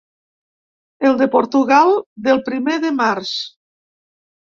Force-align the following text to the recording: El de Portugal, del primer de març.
El 1.09 1.17
de 1.19 1.27
Portugal, 1.35 1.93
del 2.29 2.41
primer 2.47 2.79
de 2.87 2.93
març. 3.03 3.35